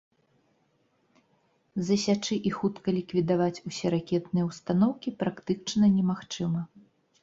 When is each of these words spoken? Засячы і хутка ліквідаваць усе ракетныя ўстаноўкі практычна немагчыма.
Засячы 1.91 2.35
і 2.51 2.53
хутка 2.57 2.87
ліквідаваць 2.97 3.53
усе 3.73 3.87
ракетныя 3.99 4.45
ўстаноўкі 4.51 5.09
практычна 5.25 5.97
немагчыма. 5.97 6.61